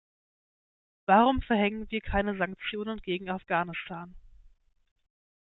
Warum 1.05 1.43
verhängen 1.43 1.85
wir 1.91 2.01
keine 2.01 2.35
Sanktionen 2.35 3.03
gegen 3.03 3.29
Afghanistan? 3.29 4.15